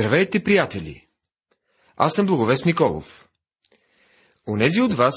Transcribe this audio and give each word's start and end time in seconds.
Здравейте, 0.00 0.44
приятели! 0.44 1.06
Аз 1.96 2.14
съм 2.14 2.26
Благовест 2.26 2.66
Николов. 2.66 3.28
Онези 4.48 4.80
от 4.80 4.94
вас, 4.94 5.14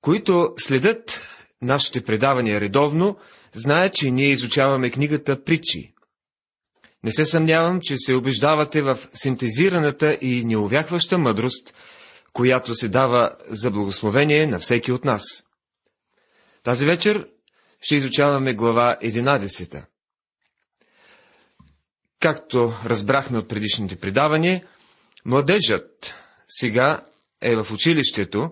които 0.00 0.54
следят 0.58 1.20
нашите 1.62 2.04
предавания 2.04 2.60
редовно, 2.60 3.16
знаят, 3.52 3.94
че 3.94 4.10
ние 4.10 4.28
изучаваме 4.28 4.90
книгата 4.90 5.44
Притчи. 5.44 5.94
Не 7.04 7.12
се 7.12 7.26
съмнявам, 7.26 7.80
че 7.82 7.94
се 7.98 8.14
убеждавате 8.14 8.82
в 8.82 8.98
синтезираната 9.14 10.18
и 10.20 10.44
неувяхваща 10.44 11.18
мъдрост, 11.18 11.74
която 12.32 12.74
се 12.74 12.88
дава 12.88 13.36
за 13.48 13.70
благословение 13.70 14.46
на 14.46 14.58
всеки 14.58 14.92
от 14.92 15.04
нас. 15.04 15.22
Тази 16.62 16.86
вечер 16.86 17.28
ще 17.80 17.94
изучаваме 17.94 18.54
глава 18.54 18.96
11. 19.02 19.84
Както 22.26 22.74
разбрахме 22.84 23.38
от 23.38 23.48
предишните 23.48 23.96
предавания, 23.96 24.62
младежът 25.24 26.14
сега 26.48 27.04
е 27.42 27.56
в 27.56 27.72
училището, 27.72 28.50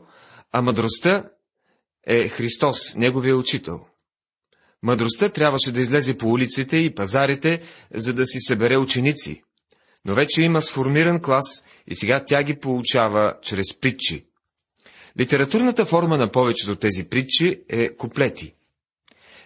а 0.53 0.63
мъдростта 0.63 1.25
е 2.07 2.29
Христос, 2.29 2.95
неговия 2.95 3.37
учител. 3.37 3.87
Мъдростта 4.83 5.29
трябваше 5.29 5.73
да 5.73 5.81
излезе 5.81 6.19
по 6.19 6.29
улиците 6.29 6.77
и 6.77 6.95
пазарите, 6.95 7.63
за 7.95 8.15
да 8.15 8.27
си 8.27 8.39
събере 8.41 8.77
ученици. 8.77 9.43
Но 10.05 10.15
вече 10.15 10.43
има 10.43 10.63
сформиран 10.63 11.23
клас 11.23 11.65
и 11.87 11.95
сега 11.95 12.25
тя 12.25 12.43
ги 12.43 12.61
получава 12.61 13.35
чрез 13.43 13.81
притчи. 13.81 14.27
Литературната 15.21 15.87
форма 15.87 16.17
на 16.17 16.31
повечето 16.33 16.77
тези 16.77 17.05
притчи 17.05 17.63
е 17.69 17.97
куплети. 17.97 18.54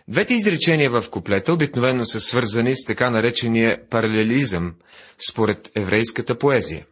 Двете 0.09 0.35
изречения 0.35 0.91
в 0.91 1.05
куплета 1.11 1.53
обикновено 1.53 2.05
са 2.05 2.21
свързани 2.21 2.77
с 2.77 2.85
така 2.85 3.11
наречения 3.11 3.89
паралелизъм, 3.89 4.75
според 5.31 5.71
еврейската 5.75 6.39
поезия. 6.39 6.87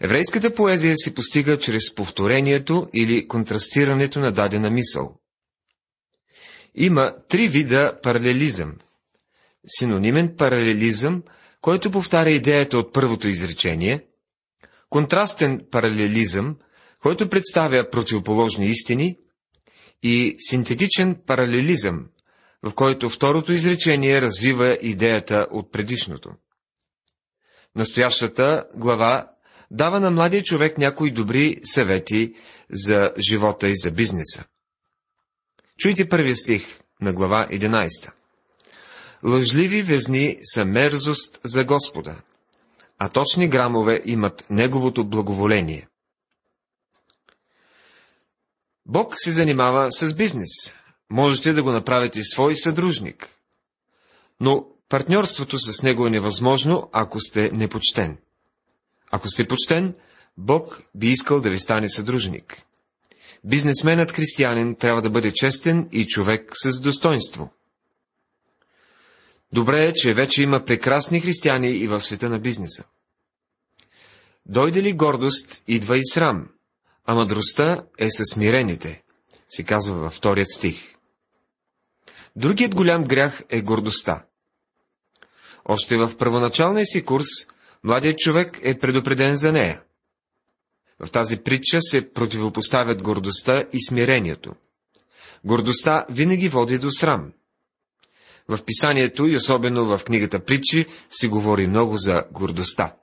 Еврейската 0.00 0.54
поезия 0.54 0.94
се 0.96 1.14
постига 1.14 1.58
чрез 1.58 1.94
повторението 1.94 2.86
или 2.94 3.28
контрастирането 3.28 4.20
на 4.20 4.32
дадена 4.32 4.70
мисъл. 4.70 5.20
Има 6.74 7.14
три 7.28 7.48
вида 7.48 8.00
паралелизъм. 8.02 8.74
Синонимен 9.66 10.34
паралелизъм, 10.36 11.22
който 11.60 11.90
повтаря 11.90 12.30
идеята 12.30 12.78
от 12.78 12.92
първото 12.92 13.28
изречение, 13.28 14.00
контрастен 14.90 15.60
паралелизъм, 15.70 16.56
който 17.00 17.28
представя 17.28 17.90
противоположни 17.90 18.66
истини, 18.66 19.16
и 20.02 20.36
синтетичен 20.38 21.16
паралелизъм, 21.26 22.06
в 22.62 22.74
който 22.74 23.08
второто 23.08 23.52
изречение 23.52 24.22
развива 24.22 24.78
идеята 24.82 25.46
от 25.50 25.72
предишното. 25.72 26.30
Настоящата 27.76 28.64
глава 28.74 29.30
дава 29.70 30.00
на 30.00 30.10
младия 30.10 30.42
човек 30.42 30.78
някои 30.78 31.10
добри 31.10 31.60
съвети 31.64 32.34
за 32.70 33.12
живота 33.28 33.68
и 33.68 33.76
за 33.76 33.90
бизнеса. 33.90 34.44
Чуйте 35.78 36.08
първия 36.08 36.36
стих 36.36 36.80
на 37.00 37.12
глава 37.12 37.48
11. 37.52 38.12
Лъжливи 39.24 39.82
везни 39.82 40.38
са 40.42 40.64
мерзост 40.64 41.40
за 41.44 41.64
Господа, 41.64 42.16
а 42.98 43.08
точни 43.08 43.48
грамове 43.48 44.00
имат 44.04 44.46
Неговото 44.50 45.04
благоволение. 45.04 45.88
Бог 48.88 49.14
се 49.16 49.32
занимава 49.32 49.92
с 49.92 50.14
бизнес. 50.14 50.50
Можете 51.10 51.52
да 51.52 51.62
го 51.62 51.72
направите 51.72 52.24
свой 52.24 52.56
съдружник. 52.56 53.28
Но 54.40 54.66
партньорството 54.88 55.58
с 55.58 55.82
него 55.82 56.06
е 56.06 56.10
невъзможно, 56.10 56.90
ако 56.92 57.20
сте 57.20 57.50
непочтен. 57.52 58.18
Ако 59.10 59.28
сте 59.28 59.48
почтен, 59.48 59.94
Бог 60.38 60.82
би 60.94 61.06
искал 61.06 61.40
да 61.40 61.50
ви 61.50 61.58
стане 61.58 61.88
съдружник. 61.88 62.62
Бизнесменът 63.44 64.12
християнин 64.12 64.74
трябва 64.74 65.02
да 65.02 65.10
бъде 65.10 65.32
честен 65.32 65.88
и 65.92 66.06
човек 66.06 66.50
с 66.54 66.80
достоинство. 66.80 67.50
Добре 69.52 69.84
е, 69.84 69.92
че 69.92 70.14
вече 70.14 70.42
има 70.42 70.64
прекрасни 70.64 71.20
християни 71.20 71.70
и 71.70 71.86
в 71.86 72.00
света 72.00 72.28
на 72.28 72.38
бизнеса. 72.38 72.84
Дойде 74.46 74.82
ли 74.82 74.92
гордост, 74.92 75.62
идва 75.68 75.98
и 75.98 76.02
срам, 76.04 76.48
а 77.06 77.14
мъдростта 77.14 77.84
е 77.98 78.10
със 78.10 78.26
смирените, 78.32 79.02
се 79.48 79.64
казва 79.64 79.94
във 79.94 80.12
вторият 80.12 80.50
стих. 80.50 80.94
Другият 82.36 82.74
голям 82.74 83.04
грях 83.04 83.42
е 83.48 83.60
гордостта. 83.60 84.24
Още 85.64 85.96
в 85.96 86.16
първоначалния 86.18 86.86
си 86.86 87.04
курс, 87.04 87.26
младият 87.84 88.18
човек 88.18 88.60
е 88.62 88.78
предупреден 88.78 89.36
за 89.36 89.52
нея. 89.52 89.82
В 91.04 91.10
тази 91.10 91.36
притча 91.36 91.78
се 91.80 92.12
противопоставят 92.12 93.02
гордостта 93.02 93.64
и 93.72 93.84
смирението. 93.84 94.54
Гордостта 95.44 96.06
винаги 96.10 96.48
води 96.48 96.78
до 96.78 96.90
срам. 96.90 97.32
В 98.48 98.64
писанието 98.64 99.26
и 99.26 99.36
особено 99.36 99.86
в 99.86 100.04
книгата 100.04 100.44
Притчи 100.44 100.86
се 101.10 101.28
говори 101.28 101.66
много 101.66 101.96
за 101.96 102.24
гордостта. 102.32 102.94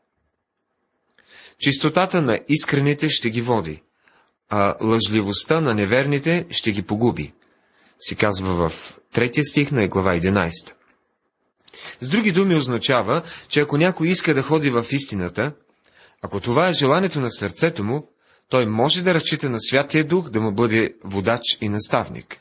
Чистотата 1.59 2.22
на 2.22 2.40
искрените 2.50 3.09
ще 3.09 3.30
ги 3.30 3.42
води, 3.42 3.84
а 4.56 4.75
лъжливостта 4.81 5.62
на 5.62 5.74
неверните 5.74 6.46
ще 6.50 6.72
ги 6.72 6.81
погуби, 6.81 7.34
си 8.00 8.16
казва 8.16 8.69
в 8.69 9.00
третия 9.14 9.46
стих 9.46 9.72
на 9.72 9.88
глава 9.88 10.12
11. 10.16 10.52
С 12.02 12.09
други 12.09 12.31
думи 12.31 12.56
означава, 12.56 13.22
че 13.47 13.59
ако 13.59 13.78
някой 13.78 14.08
иска 14.08 14.34
да 14.34 14.42
ходи 14.42 14.69
в 14.69 14.86
истината, 14.92 15.53
ако 16.22 16.40
това 16.40 16.68
е 16.68 16.74
желанието 16.74 17.19
на 17.19 17.31
сърцето 17.31 17.84
му, 17.84 18.08
той 18.50 18.66
може 18.66 19.03
да 19.03 19.13
разчита 19.13 19.50
на 19.50 19.58
Святия 19.62 20.03
Дух 20.03 20.30
да 20.30 20.42
му 20.42 20.52
бъде 20.52 20.96
водач 21.03 21.42
и 21.62 21.69
наставник. 21.69 22.38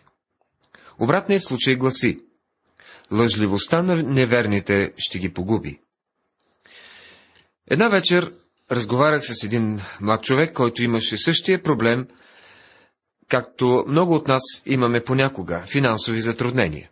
Обратният 0.99 1.43
случай 1.43 1.75
гласи 1.75 2.21
Лъжливостта 3.13 3.83
на 3.83 3.97
неверните 3.97 4.93
ще 4.99 5.19
ги 5.19 5.33
погуби. 5.33 5.79
Една 7.71 7.89
вечер 7.89 8.33
разговарях 8.73 9.23
с 9.25 9.45
един 9.45 9.81
млад 10.01 10.23
човек, 10.23 10.53
който 10.53 10.83
имаше 10.83 11.19
същия 11.19 11.63
проблем, 11.63 12.07
както 13.29 13.85
много 13.89 14.15
от 14.15 14.29
нас 14.29 14.43
имаме 14.67 15.05
понякога– 15.05 15.65
финансови 15.73 16.21
затруднения. 16.21 16.91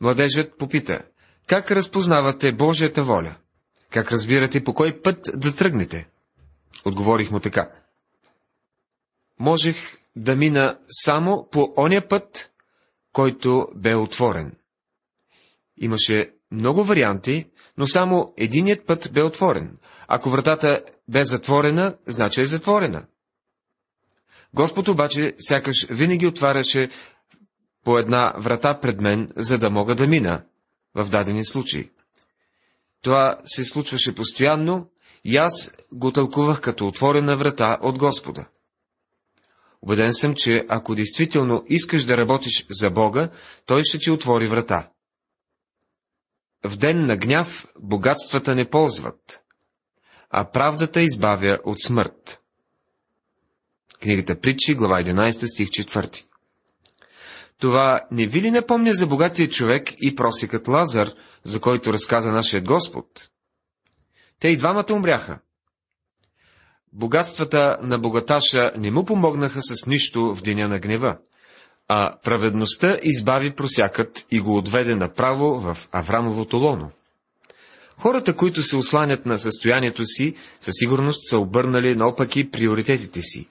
Младежът 0.00 0.58
попита, 0.58 1.02
как 1.46 1.70
разпознавате 1.70 2.52
Божията 2.52 3.04
воля? 3.04 3.34
Как 3.90 4.12
разбирате 4.12 4.64
по 4.64 4.74
кой 4.74 5.02
път 5.02 5.30
да 5.34 5.56
тръгнете? 5.56 6.08
Отговорих 6.84 7.30
му 7.30 7.40
така. 7.40 7.70
Можех 9.38 9.76
да 10.16 10.36
мина 10.36 10.78
само 10.90 11.48
по 11.50 11.74
оня 11.76 12.08
път, 12.08 12.50
който 13.12 13.68
бе 13.74 13.94
отворен. 13.94 14.56
Имаше 15.76 16.32
много 16.50 16.84
варианти, 16.84 17.46
но 17.80 17.86
само 17.86 18.34
единият 18.36 18.86
път 18.86 19.10
бе 19.12 19.22
отворен. 19.22 19.78
Ако 20.08 20.30
вратата 20.30 20.82
бе 21.08 21.24
затворена, 21.24 21.96
значи 22.06 22.40
е 22.40 22.44
затворена. 22.44 23.06
Господ 24.54 24.88
обаче 24.88 25.34
сякаш 25.38 25.86
винаги 25.90 26.26
отваряше 26.26 26.90
по 27.84 27.98
една 27.98 28.34
врата 28.38 28.80
пред 28.80 29.00
мен, 29.00 29.32
за 29.36 29.58
да 29.58 29.70
мога 29.70 29.94
да 29.94 30.06
мина 30.06 30.44
в 30.94 31.10
дадени 31.10 31.44
случаи. 31.44 31.90
Това 33.02 33.38
се 33.44 33.64
случваше 33.64 34.14
постоянно 34.14 34.90
и 35.24 35.36
аз 35.36 35.72
го 35.92 36.12
тълкувах 36.12 36.60
като 36.60 36.88
отворена 36.88 37.36
врата 37.36 37.78
от 37.82 37.98
Господа. 37.98 38.48
Убеден 39.82 40.14
съм, 40.14 40.34
че 40.34 40.64
ако 40.68 40.94
действително 40.94 41.64
искаш 41.68 42.04
да 42.04 42.16
работиш 42.16 42.66
за 42.70 42.90
Бога, 42.90 43.30
Той 43.66 43.84
ще 43.84 43.98
ти 43.98 44.10
отвори 44.10 44.48
врата. 44.48 44.90
В 46.64 46.76
ден 46.76 47.06
на 47.06 47.16
гняв 47.16 47.66
богатствата 47.78 48.54
не 48.54 48.70
ползват, 48.70 49.42
а 50.30 50.50
правдата 50.50 51.02
избавя 51.02 51.58
от 51.64 51.82
смърт. 51.82 52.42
Книгата 54.02 54.40
Притчи, 54.40 54.74
глава 54.74 55.02
11, 55.02 55.54
стих 55.54 55.68
4. 55.68 56.24
Това 57.58 58.06
не 58.10 58.26
ви 58.26 58.42
ли 58.42 58.50
напомня 58.50 58.94
за 58.94 59.06
богатия 59.06 59.48
човек 59.48 59.92
и 59.98 60.14
просикът 60.14 60.68
Лазар, 60.68 61.10
за 61.44 61.60
който 61.60 61.92
разказа 61.92 62.32
нашия 62.32 62.62
Господ? 62.62 63.30
Те 64.40 64.48
и 64.48 64.56
двамата 64.56 64.92
умряха. 64.92 65.38
Богатствата 66.92 67.78
на 67.82 67.98
богаташа 67.98 68.72
не 68.76 68.90
му 68.90 69.04
помогнаха 69.04 69.62
с 69.62 69.86
нищо 69.86 70.34
в 70.34 70.42
деня 70.42 70.68
на 70.68 70.78
гнева, 70.78 71.18
а 71.92 72.16
праведността 72.24 72.98
избави 73.02 73.50
просякът 73.50 74.26
и 74.30 74.40
го 74.40 74.56
отведе 74.56 74.94
направо 74.94 75.58
в 75.58 75.88
Аврамовото 75.92 76.56
лоно. 76.56 76.90
Хората, 77.98 78.36
които 78.36 78.62
се 78.62 78.76
осланят 78.76 79.26
на 79.26 79.38
състоянието 79.38 80.06
си, 80.06 80.34
със 80.60 80.74
сигурност 80.78 81.28
са 81.30 81.38
обърнали 81.38 81.96
наопаки 81.96 82.50
приоритетите 82.50 83.22
си. 83.22 83.48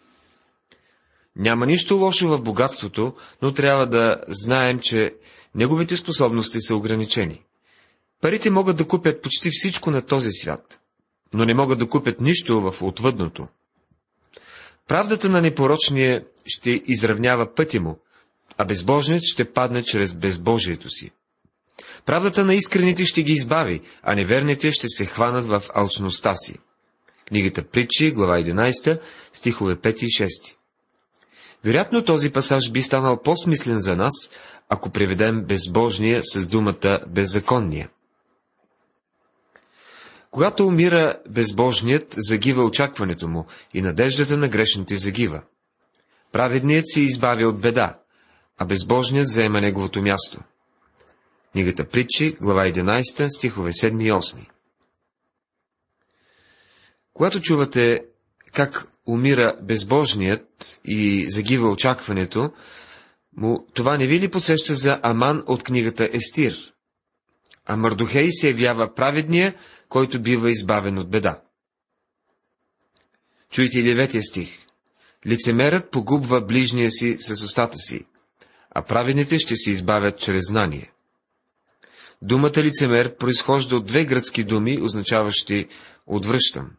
Няма 1.36 1.66
нищо 1.66 1.98
лошо 1.98 2.28
в 2.28 2.42
богатството, 2.42 3.14
но 3.42 3.54
трябва 3.54 3.88
да 3.88 4.22
знаем, 4.28 4.80
че 4.80 5.16
неговите 5.56 5.98
способности 5.98 6.62
са 6.62 6.76
ограничени. 6.76 7.42
Парите 8.22 8.50
могат 8.50 8.78
да 8.78 8.88
купят 8.88 9.22
почти 9.22 9.50
всичко 9.52 9.92
на 9.92 10.02
този 10.02 10.32
свят. 10.32 10.80
но 11.34 11.46
не 11.46 11.54
могат 11.54 11.80
да 11.80 11.90
купят 11.90 12.22
нищо 12.22 12.62
в 12.62 12.82
отвъдното. 12.82 13.48
Правдата 14.88 15.30
на 15.30 15.42
непорочния 15.42 16.26
ще 16.46 16.82
изравнява 16.86 17.56
пътя 17.56 17.82
му, 17.82 18.00
а 18.60 18.66
безбожният 18.66 19.24
ще 19.24 19.52
падне 19.52 19.84
чрез 19.84 20.14
безбожието 20.14 20.90
си. 20.90 21.12
Правдата 22.06 22.46
на 22.46 22.56
искрените 22.56 23.06
ще 23.06 23.24
ги 23.24 23.32
избави, 23.32 23.82
а 24.04 24.16
неверните 24.16 24.72
ще 24.72 24.88
се 24.88 25.06
хванат 25.06 25.46
в 25.46 25.64
алчността 25.74 26.36
си. 26.36 26.60
Книгата 27.28 27.64
Притчи, 27.64 28.12
глава 28.12 28.38
11, 28.38 29.02
стихове 29.34 29.76
5 29.76 30.04
и 30.04 30.08
6. 30.08 30.56
Вероятно 31.64 32.04
този 32.04 32.32
пасаж 32.32 32.72
би 32.72 32.82
станал 32.82 33.22
по-смислен 33.22 33.80
за 33.80 33.96
нас, 33.96 34.14
ако 34.70 34.90
преведем 34.90 35.44
безбожния 35.44 36.24
с 36.24 36.48
думата 36.48 37.00
беззаконния. 37.08 37.90
Когато 40.32 40.68
умира 40.68 41.18
безбожният, 41.30 42.16
загива 42.18 42.64
очакването 42.64 43.28
му 43.28 43.46
и 43.74 43.82
надеждата 43.82 44.38
на 44.38 44.48
грешните 44.48 44.98
загива. 44.98 45.42
Праведният 46.32 46.86
се 46.88 47.02
избавя 47.02 47.48
от 47.48 47.62
беда, 47.62 47.99
а 48.60 48.66
безбожният 48.66 49.30
заема 49.30 49.62
неговото 49.62 50.02
място. 50.02 50.40
Книгата 51.52 51.90
Притчи, 51.90 52.36
глава 52.42 52.66
11, 52.66 53.38
стихове 53.38 53.72
7 53.72 54.04
и 54.04 54.12
8. 54.12 54.36
Когато 57.14 57.42
чувате 57.42 58.06
как 58.54 58.92
умира 59.08 59.58
безбожният 59.62 60.80
и 60.86 61.26
загива 61.30 61.72
очакването, 61.72 62.54
му 63.38 63.68
това 63.74 63.98
не 63.98 64.08
ви 64.08 64.20
ли 64.20 64.32
посеща 64.32 64.76
за 64.76 65.00
Аман 65.04 65.44
от 65.48 65.64
книгата 65.64 66.10
Естир? 66.14 66.74
А 67.66 67.78
Мардухей 67.78 68.32
се 68.32 68.48
явява 68.48 68.94
праведния, 68.96 69.56
който 69.90 70.22
бива 70.22 70.52
избавен 70.52 70.98
от 70.98 71.10
беда. 71.10 71.42
Чуйте 73.52 73.84
деветия 73.84 74.24
стих. 74.24 74.66
Лицемерът 75.28 75.92
погубва 75.92 76.42
ближния 76.42 76.92
си 76.92 77.18
с 77.20 77.44
устата 77.44 77.78
си, 77.78 78.06
а 78.72 78.82
праведните 78.82 79.40
ще 79.40 79.56
се 79.56 79.72
избавят 79.72 80.20
чрез 80.20 80.42
знание. 80.48 80.92
Думата 82.22 82.58
лицемер 82.58 83.18
произхожда 83.18 83.76
от 83.76 83.86
две 83.86 84.06
гръцки 84.06 84.44
думи, 84.44 84.82
означаващи 84.82 85.68
отвръщам. 86.08 86.72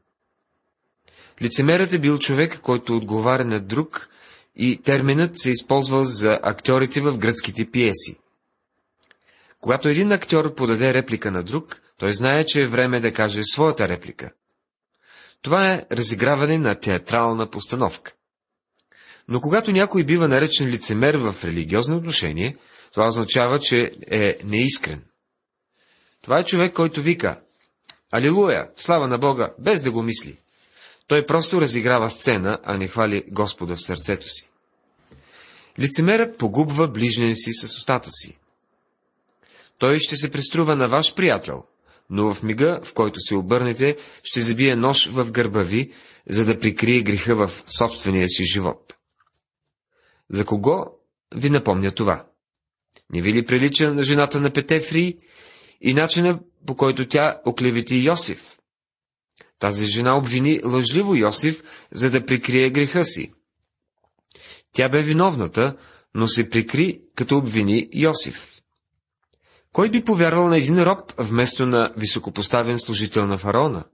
Лицемерът 1.43 1.93
е 1.93 1.99
бил 1.99 2.19
човек, 2.19 2.61
който 2.61 2.97
отговаря 2.97 3.45
на 3.45 3.61
друг 3.61 4.09
и 4.57 4.83
терминът 4.83 5.39
се 5.39 5.51
използвал 5.51 6.05
за 6.05 6.41
актьорите 6.43 7.01
в 7.01 7.19
гръцките 7.19 7.71
пиеси. 7.71 8.17
Когато 9.61 9.89
един 9.89 10.13
актьор 10.13 10.55
подаде 10.55 10.95
реплика 10.95 11.31
на 11.31 11.43
друг, 11.43 11.81
той 11.99 12.13
знае, 12.13 12.45
че 12.45 12.63
е 12.63 12.67
време 12.67 13.01
да 13.01 13.13
каже 13.13 13.41
своята 13.45 13.89
реплика. 13.89 14.31
Това 15.43 15.73
е 15.73 15.87
разиграване 15.93 16.59
на 16.59 16.75
театрална 16.75 17.51
постановка. 17.51 18.13
Но 19.31 19.41
когато 19.41 19.73
някой 19.73 20.05
бива 20.05 20.29
наречен 20.29 20.69
лицемер 20.69 21.15
в 21.15 21.35
религиозно 21.45 21.97
отношение, 21.97 22.57
това 22.93 23.09
означава, 23.09 23.61
че 23.61 23.91
е 24.11 24.39
неискрен. 24.45 25.03
Това 26.23 26.39
е 26.39 26.45
човек, 26.45 26.73
който 26.73 27.03
вика 27.03 27.39
Алилуя, 28.13 28.71
слава 28.77 29.09
на 29.09 29.19
Бога, 29.19 29.53
без 29.59 29.83
да 29.83 29.91
го 29.91 30.03
мисли. 30.03 30.37
Той 31.07 31.27
просто 31.27 31.61
разиграва 31.61 32.11
сцена, 32.11 32.59
а 32.65 32.79
не 32.79 32.89
хвали 32.89 33.25
Господа 33.29 33.77
в 33.77 33.83
сърцето 33.83 34.29
си. 34.29 34.49
Лицемерът 35.79 36.39
погубва 36.39 36.89
ближния 36.89 37.37
си 37.37 37.53
с 37.53 37.65
устата 37.65 38.11
си. 38.11 38.39
Той 39.79 39.99
ще 39.99 40.17
се 40.17 40.31
преструва 40.31 40.77
на 40.77 40.89
ваш 40.89 41.15
приятел, 41.15 41.65
но 42.11 42.35
в 42.35 42.43
мига, 42.43 42.81
в 42.85 42.95
който 42.95 43.21
се 43.21 43.35
обърнете, 43.35 43.97
ще 44.23 44.41
забие 44.41 44.77
нож 44.77 45.07
в 45.07 45.31
гърба 45.31 45.63
ви, 45.63 45.93
за 46.29 46.45
да 46.45 46.61
прикрие 46.61 47.03
греха 47.03 47.35
в 47.35 47.51
собствения 47.67 48.29
си 48.29 48.45
живот. 48.45 48.97
За 50.31 50.45
кого 50.45 50.87
ви 51.35 51.51
напомня 51.51 51.93
това? 51.93 52.27
Не 53.11 53.23
ви 53.23 53.33
ли 53.33 53.45
прилича 53.45 53.95
на 53.95 54.03
жената 54.03 54.41
на 54.41 54.53
Петефри 54.53 55.17
и 55.81 55.95
начина 55.95 56.41
по 56.67 56.77
който 56.77 57.09
тя 57.09 57.41
оклевети 57.45 57.97
Йосиф? 57.97 58.59
Тази 59.59 59.87
жена 59.87 60.17
обвини 60.17 60.61
лъжливо 60.65 61.15
Йосиф, 61.15 61.63
за 61.93 62.11
да 62.11 62.27
прикрие 62.27 62.71
греха 62.71 63.05
си. 63.05 63.33
Тя 64.73 64.89
бе 64.89 65.03
виновната, 65.03 65.77
но 66.15 66.29
се 66.29 66.51
прикри, 66.51 67.01
като 67.15 67.37
обвини 67.37 67.89
Йосиф. 67.95 68.61
Кой 69.73 69.91
би 69.91 70.05
повярвал 70.05 70.49
на 70.49 70.57
един 70.57 70.83
роб 70.83 71.13
вместо 71.19 71.67
на 71.67 71.93
високопоставен 71.97 72.79
служител 72.79 73.27
на 73.27 73.39
фараона? 73.39 73.85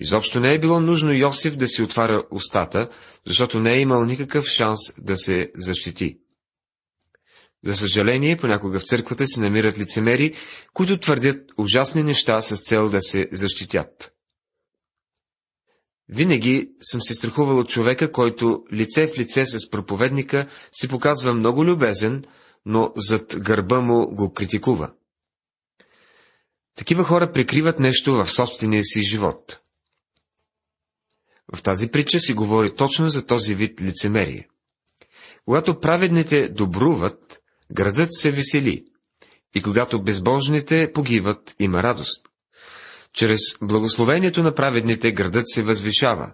Изобщо 0.00 0.40
не 0.40 0.54
е 0.54 0.58
било 0.58 0.80
нужно 0.80 1.12
Йосиф 1.12 1.56
да 1.56 1.68
си 1.68 1.82
отваря 1.82 2.22
устата, 2.30 2.88
защото 3.26 3.60
не 3.60 3.74
е 3.74 3.80
имал 3.80 4.04
никакъв 4.04 4.46
шанс 4.46 4.80
да 4.98 5.16
се 5.16 5.52
защити. 5.54 6.18
За 7.64 7.76
съжаление, 7.76 8.36
понякога 8.36 8.80
в 8.80 8.84
църквата 8.84 9.26
се 9.26 9.40
намират 9.40 9.78
лицемери, 9.78 10.34
които 10.74 10.98
твърдят 10.98 11.50
ужасни 11.58 12.02
неща 12.02 12.42
с 12.42 12.56
цел 12.56 12.90
да 12.90 13.00
се 13.00 13.28
защитят. 13.32 14.12
Винаги 16.08 16.70
съм 16.80 17.02
се 17.02 17.14
страхувал 17.14 17.58
от 17.58 17.68
човека, 17.68 18.12
който 18.12 18.64
лице 18.72 19.06
в 19.06 19.18
лице 19.18 19.46
с 19.46 19.70
проповедника 19.70 20.46
си 20.72 20.88
показва 20.88 21.34
много 21.34 21.64
любезен, 21.64 22.24
но 22.66 22.92
зад 22.96 23.36
гърба 23.38 23.80
му 23.80 24.14
го 24.14 24.32
критикува. 24.34 24.92
Такива 26.76 27.04
хора 27.04 27.32
прикриват 27.32 27.78
нещо 27.78 28.12
в 28.12 28.30
собствения 28.30 28.84
си 28.84 29.02
живот. 29.02 29.60
В 31.54 31.62
тази 31.62 31.88
притча 31.88 32.20
си 32.20 32.32
говори 32.32 32.74
точно 32.74 33.10
за 33.10 33.26
този 33.26 33.54
вид 33.54 33.80
лицемерие. 33.80 34.48
Когато 35.44 35.80
праведните 35.80 36.48
добруват, 36.48 37.40
градът 37.72 38.08
се 38.14 38.30
весели, 38.30 38.84
и 39.54 39.62
когато 39.62 40.02
безбожните 40.02 40.92
погиват, 40.92 41.54
има 41.58 41.82
радост. 41.82 42.26
Чрез 43.12 43.40
благословението 43.62 44.42
на 44.42 44.54
праведните 44.54 45.12
градът 45.12 45.44
се 45.48 45.62
възвишава, 45.62 46.32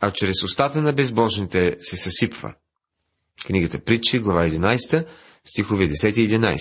а 0.00 0.10
чрез 0.10 0.42
устата 0.42 0.82
на 0.82 0.92
безбожните 0.92 1.76
се 1.80 1.96
съсипва. 1.96 2.54
Книгата 3.46 3.78
Притчи, 3.78 4.18
глава 4.18 4.48
11, 4.48 5.06
стихове 5.44 5.88
10 5.88 6.18
и 6.18 6.28
11. 6.28 6.58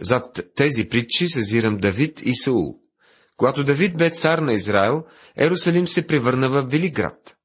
Зад 0.00 0.40
тези 0.56 0.88
притчи 0.88 1.28
съзирам 1.28 1.76
Давид 1.76 2.22
и 2.24 2.36
Саул. 2.36 2.79
Когато 3.40 3.64
Давид 3.64 3.96
бе 3.96 4.10
цар 4.10 4.38
на 4.38 4.52
Израел, 4.52 5.04
Ерусалим 5.36 5.88
се 5.88 6.06
превърна 6.06 6.48
в 6.48 6.62
велик 6.62 6.94
град. 6.94 7.36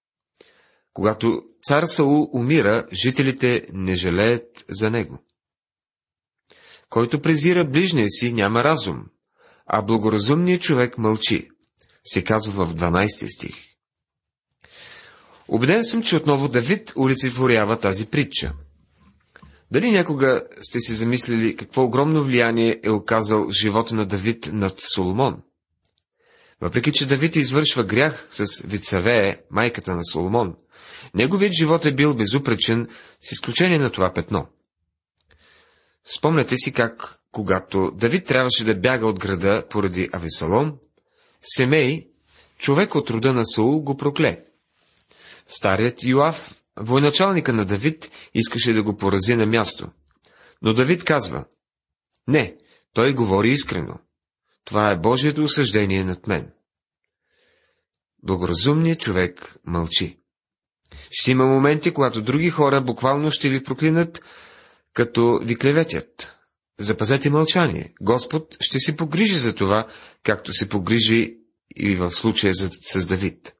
Когато 0.93 1.41
цар 1.63 1.84
Саул 1.86 2.29
умира, 2.34 2.86
жителите 2.93 3.67
не 3.74 3.96
жалеят 3.96 4.65
за 4.70 4.91
него. 4.91 5.24
Който 6.89 7.22
презира 7.22 7.65
ближния 7.65 8.10
си, 8.10 8.34
няма 8.34 8.63
разум, 8.63 9.05
а 9.65 9.81
благоразумният 9.81 10.62
човек 10.62 10.98
мълчи, 10.98 11.50
се 12.03 12.24
казва 12.24 12.65
в 12.65 12.75
12 12.75 13.36
стих. 13.36 13.55
Обеден 15.48 15.84
съм, 15.86 16.03
че 16.03 16.15
отново 16.15 16.48
Давид 16.48 16.93
олицетворява 16.98 17.79
тази 17.79 18.05
притча. 18.05 18.53
Дали 19.72 19.91
някога 19.91 20.43
сте 20.62 20.79
си 20.79 20.93
замислили 20.93 21.55
какво 21.55 21.84
огромно 21.84 22.24
влияние 22.24 22.79
е 22.84 22.89
оказал 22.89 23.51
живота 23.51 23.96
на 23.96 24.05
Давид 24.05 24.50
над 24.53 24.75
Соломон? 24.93 25.41
Въпреки, 26.65 26.91
че 26.91 27.05
Давид 27.05 27.36
извършва 27.36 27.84
грях 27.84 28.27
с 28.31 28.63
Вицавее, 28.67 29.38
майката 29.51 29.95
на 29.95 30.01
Соломон, 30.05 30.55
неговият 31.13 31.53
живот 31.53 31.86
е 31.86 31.95
бил 31.95 32.15
безупречен, 32.15 32.88
с 33.22 33.31
изключение 33.31 33.79
на 33.79 33.89
това 33.89 34.13
петно. 34.13 34.48
Спомняте 36.15 36.57
си 36.57 36.74
как 36.74 37.19
когато 37.31 37.91
Давид 37.95 38.25
трябваше 38.25 38.63
да 38.63 38.75
бяга 38.75 39.07
от 39.07 39.19
града 39.19 39.63
поради 39.69 40.10
Авесалом, 40.13 40.74
Семей, 41.41 42.07
човек 42.57 42.95
от 42.95 43.10
рода 43.10 43.34
на 43.34 43.45
Саул, 43.45 43.81
го 43.81 43.98
прокле. 43.98 44.45
Старият 45.48 46.03
Йоав, 46.03 46.55
военачалника 46.77 47.53
на 47.53 47.65
Давид, 47.65 48.12
искаше 48.34 48.74
да 48.74 48.84
го 48.84 48.98
порази 48.98 49.36
на 49.36 49.45
място. 49.45 49.89
Но 50.62 50.74
Давид 50.74 51.03
казва, 51.03 51.45
не, 52.27 52.55
той 52.93 53.13
говори 53.13 53.50
искрено. 53.50 54.00
Това 54.63 54.91
е 54.91 55.00
Божието 55.00 55.43
осъждение 55.43 56.03
над 56.03 56.27
мен. 56.27 56.54
Благоразумният 58.25 59.00
човек 59.00 59.55
мълчи. 59.65 60.20
Ще 61.12 61.32
има 61.32 61.46
моменти, 61.46 61.91
когато 61.91 62.22
други 62.22 62.50
хора 62.50 62.82
буквално 62.82 63.32
ще 63.32 63.50
ви 63.50 63.63
проклинат, 63.63 64.22
като 64.94 65.39
ви 65.44 65.55
клеветят. 65.55 66.32
Запазете 66.79 67.29
мълчание. 67.29 67.94
Господ 68.01 68.58
ще 68.62 68.79
се 68.79 68.98
погрижи 68.98 69.39
за 69.39 69.55
това, 69.55 69.88
както 70.24 70.53
се 70.53 70.70
погрижи 70.70 71.38
и 71.75 71.96
в 71.96 72.12
случая 72.12 72.53
с 72.55 73.08
Давид. 73.08 73.55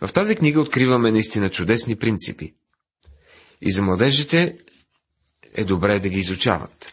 В 0.00 0.12
тази 0.12 0.36
книга 0.36 0.60
откриваме 0.60 1.12
наистина 1.12 1.50
чудесни 1.50 1.96
принципи. 1.96 2.54
И 3.60 3.72
за 3.72 3.82
младежите 3.82 4.58
е 5.54 5.64
добре 5.64 5.98
да 5.98 6.08
ги 6.08 6.18
изучават. 6.18 6.92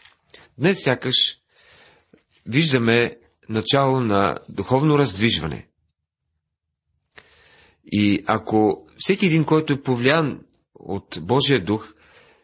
Днес 0.58 0.82
сякаш 0.82 1.14
виждаме 2.46 3.16
начало 3.48 4.00
на 4.00 4.36
духовно 4.48 4.98
раздвижване. 4.98 5.68
И 7.86 8.24
ако 8.26 8.86
всеки 8.96 9.26
един, 9.26 9.44
който 9.44 9.72
е 9.72 9.82
повлиян 9.82 10.40
от 10.74 11.18
Божия 11.20 11.64
дух, 11.64 11.94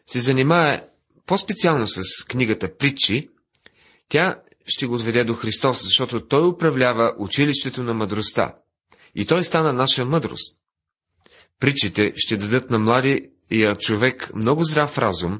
се 0.07 0.19
занимае 0.19 0.87
по-специално 1.25 1.87
с 1.87 2.23
книгата 2.27 2.77
Притчи, 2.77 3.29
тя 4.09 4.41
ще 4.67 4.85
го 4.85 4.95
отведе 4.95 5.23
до 5.23 5.33
Христос, 5.33 5.83
защото 5.83 6.27
Той 6.27 6.47
управлява 6.47 7.13
училището 7.17 7.83
на 7.83 7.93
мъдростта. 7.93 8.55
И 9.15 9.25
Той 9.25 9.43
стана 9.43 9.73
наша 9.73 10.05
мъдрост. 10.05 10.59
Притчите 11.59 12.13
ще 12.15 12.37
дадат 12.37 12.69
на 12.69 12.79
младия 12.79 13.21
човек 13.79 14.31
много 14.35 14.63
здрав 14.63 14.97
разум, 14.97 15.39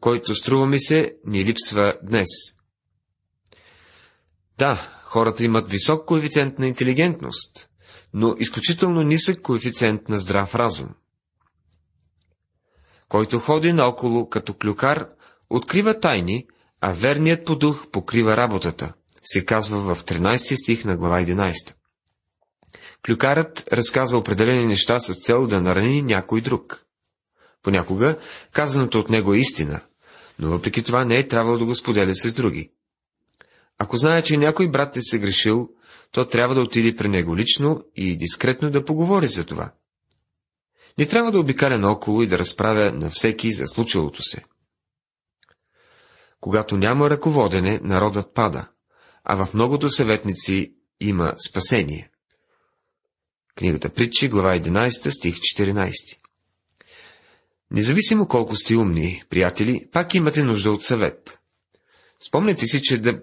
който, 0.00 0.34
струва 0.34 0.66
ми 0.66 0.80
се, 0.80 1.12
ни 1.26 1.44
липсва 1.44 1.94
днес. 2.02 2.28
Да, 4.58 5.00
хората 5.04 5.44
имат 5.44 5.70
висок 5.70 6.06
коефициент 6.06 6.58
на 6.58 6.66
интелигентност, 6.66 7.67
но 8.18 8.34
изключително 8.38 9.02
нисък 9.02 9.42
коефициент 9.42 10.08
на 10.08 10.18
здрав 10.18 10.54
разум. 10.54 10.88
Който 13.08 13.38
ходи 13.38 13.72
наоколо 13.72 14.28
като 14.28 14.54
клюкар, 14.54 15.08
открива 15.50 16.00
тайни, 16.00 16.46
а 16.80 16.92
верният 16.92 17.44
по 17.44 17.56
дух 17.56 17.86
покрива 17.90 18.36
работата, 18.36 18.92
се 19.22 19.44
казва 19.44 19.94
в 19.94 20.04
13 20.04 20.62
стих 20.62 20.84
на 20.84 20.96
глава 20.96 21.20
11. 21.20 21.74
Клюкарът 23.06 23.68
разказа 23.72 24.18
определени 24.18 24.66
неща 24.66 25.00
с 25.00 25.14
цел 25.14 25.46
да 25.46 25.60
нарани 25.60 26.02
някой 26.02 26.40
друг. 26.40 26.84
Понякога 27.62 28.18
казаното 28.52 28.98
от 28.98 29.10
него 29.10 29.34
е 29.34 29.38
истина, 29.38 29.80
но 30.38 30.50
въпреки 30.50 30.82
това 30.82 31.04
не 31.04 31.16
е 31.16 31.28
трябвало 31.28 31.58
да 31.58 31.64
го 31.64 31.74
споделя 31.74 32.14
с 32.14 32.32
други. 32.32 32.70
Ако 33.78 33.96
знае, 33.96 34.22
че 34.22 34.36
някой 34.36 34.70
брат 34.70 34.96
е 34.96 35.02
се 35.02 35.18
грешил, 35.18 35.70
то 36.12 36.28
трябва 36.28 36.54
да 36.54 36.60
отиде 36.60 36.96
при 36.96 37.08
него 37.08 37.36
лично 37.36 37.84
и 37.96 38.16
дискретно 38.16 38.70
да 38.70 38.84
поговори 38.84 39.28
за 39.28 39.46
това. 39.46 39.72
Не 40.98 41.06
трябва 41.06 41.32
да 41.32 41.40
обикаля 41.40 41.78
наоколо 41.78 42.22
и 42.22 42.26
да 42.26 42.38
разправя 42.38 42.92
на 42.92 43.10
всеки 43.10 43.52
за 43.52 43.66
случилото 43.66 44.22
се. 44.22 44.44
Когато 46.40 46.76
няма 46.76 47.10
ръководене, 47.10 47.80
народът 47.82 48.34
пада, 48.34 48.68
а 49.24 49.44
в 49.44 49.54
многото 49.54 49.88
съветници 49.88 50.74
има 51.00 51.34
спасение. 51.48 52.10
Книгата 53.54 53.88
Притчи, 53.88 54.28
глава 54.28 54.58
11, 54.58 55.10
стих 55.10 55.36
14. 55.36 56.18
Независимо 57.70 58.28
колко 58.28 58.56
сте 58.56 58.76
умни, 58.76 59.22
приятели, 59.30 59.88
пак 59.92 60.14
имате 60.14 60.42
нужда 60.42 60.70
от 60.70 60.82
съвет. 60.82 61.38
Спомняте 62.28 62.66
си, 62.66 62.82
че 62.82 62.98
да 62.98 63.20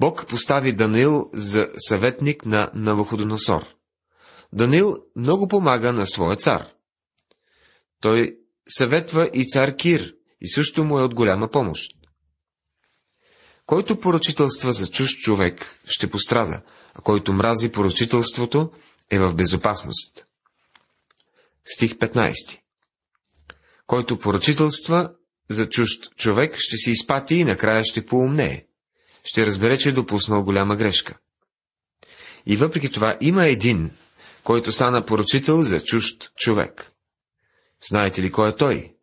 Бог 0.00 0.26
постави 0.26 0.72
Даниил 0.72 1.30
за 1.34 1.68
съветник 1.78 2.46
на 2.46 2.70
Навуходоносор. 2.74 3.66
Даниил 4.52 4.96
много 5.16 5.48
помага 5.48 5.92
на 5.92 6.06
своя 6.06 6.36
цар. 6.36 6.66
Той 8.00 8.38
съветва 8.68 9.30
и 9.34 9.48
цар 9.48 9.76
Кир, 9.76 10.14
и 10.40 10.48
също 10.48 10.84
му 10.84 10.98
е 10.98 11.02
от 11.02 11.14
голяма 11.14 11.50
помощ. 11.50 11.90
Който 13.66 14.00
поръчителства 14.00 14.72
за 14.72 14.90
чуж 14.90 15.10
човек, 15.10 15.80
ще 15.84 16.10
пострада, 16.10 16.62
а 16.94 17.00
който 17.00 17.32
мрази 17.32 17.72
поръчителството, 17.72 18.70
е 19.10 19.18
в 19.18 19.34
безопасност. 19.34 20.26
Стих 21.64 21.94
15 21.94 22.58
Който 23.86 24.18
поръчителства 24.18 25.14
за 25.50 25.68
чужд 25.68 26.16
човек, 26.16 26.54
ще 26.58 26.76
се 26.76 26.90
изпати 26.90 27.34
и 27.34 27.44
накрая 27.44 27.84
ще 27.84 28.06
поумнее. 28.06 28.67
Ще 29.28 29.46
разбере, 29.46 29.78
че 29.78 29.88
е 29.88 29.92
допуснал 29.92 30.42
голяма 30.42 30.76
грешка. 30.76 31.18
И 32.46 32.56
въпреки 32.56 32.92
това 32.92 33.16
има 33.20 33.46
един, 33.46 33.90
който 34.44 34.72
стана 34.72 35.06
поръчител 35.06 35.62
за 35.62 35.84
чужд 35.84 36.32
човек. 36.36 36.92
Знаете 37.88 38.22
ли 38.22 38.32
кой 38.32 38.48
е 38.48 38.56
той? 38.56 38.94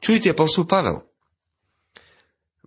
Чуйте 0.00 0.28
апостол 0.28 0.66
Павел. 0.66 1.02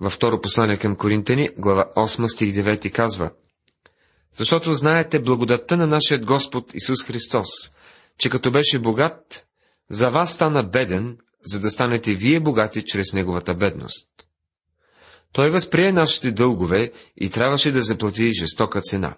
Във 0.02 0.14
второ 0.14 0.42
послание 0.42 0.78
към 0.78 0.96
Коринтени, 0.96 1.50
глава 1.58 1.92
8, 1.96 2.28
стих 2.28 2.56
9 2.56 2.92
казва 2.92 3.32
Защото 4.34 4.74
знаете 4.74 5.20
благодатта 5.20 5.78
на 5.78 5.88
нашия 5.88 6.20
Господ 6.20 6.72
Исус 6.74 7.04
Христос, 7.04 7.48
че 8.18 8.30
като 8.30 8.52
беше 8.52 8.80
богат, 8.80 9.48
за 9.90 10.10
вас 10.10 10.34
стана 10.34 10.64
беден, 10.64 11.18
за 11.46 11.60
да 11.60 11.72
станете 11.72 12.14
вие 12.14 12.40
богати 12.40 12.86
чрез 12.86 13.14
неговата 13.14 13.56
бедност. 13.56 14.27
Той 15.34 15.50
възприе 15.50 15.92
нашите 15.92 16.32
дългове 16.32 16.92
и 17.18 17.30
трябваше 17.30 17.72
да 17.72 17.82
заплати 17.82 18.34
жестока 18.34 18.82
цена. 18.82 19.18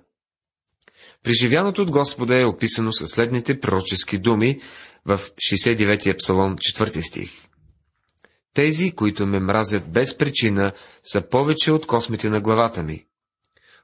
Преживяното 1.24 1.82
от 1.82 1.92
Господа 1.92 2.40
е 2.40 2.46
описано 2.46 2.92
със 2.92 3.10
следните 3.10 3.60
пророчески 3.60 4.18
думи 4.18 4.62
в 5.06 5.20
69-я 5.20 6.18
псалом, 6.18 6.56
4 6.56 7.08
стих. 7.08 7.32
Тези, 8.54 8.92
които 8.92 9.26
ме 9.26 9.40
мразят 9.40 9.92
без 9.92 10.18
причина, 10.18 10.72
са 11.04 11.30
повече 11.30 11.72
от 11.72 11.88
космите 11.88 12.30
на 12.30 12.42
главата 12.42 12.84
ми. 12.84 13.06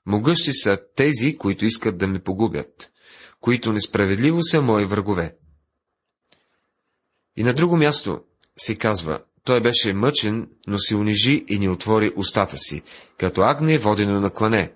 Могъщи 0.05 0.53
са 0.53 0.79
тези, 0.95 1.37
които 1.37 1.65
искат 1.65 1.97
да 1.97 2.07
ме 2.07 2.23
погубят, 2.23 2.91
които 3.39 3.73
несправедливо 3.73 4.43
са 4.43 4.61
мои 4.61 4.85
врагове. 4.85 5.35
И 7.35 7.43
на 7.43 7.53
друго 7.53 7.77
място 7.77 8.21
се 8.57 8.77
казва, 8.77 9.23
той 9.45 9.61
беше 9.61 9.93
мъчен, 9.93 10.49
но 10.67 10.79
се 10.79 10.95
унижи 10.95 11.45
и 11.47 11.59
ни 11.59 11.69
отвори 11.69 12.11
устата 12.15 12.57
си, 12.57 12.81
като 13.17 13.41
агне 13.41 13.77
водено 13.77 14.21
на 14.21 14.29
клане, 14.29 14.71